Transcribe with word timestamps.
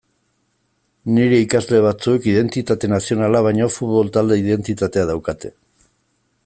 Nire 1.17 1.41
ikasle 1.41 1.81
batzuek 1.87 2.25
identitate 2.31 2.91
nazionala 2.95 3.43
baino 3.49 3.69
futbol-talde 3.75 4.43
identitatea 4.45 5.07
daukate. 5.11 5.55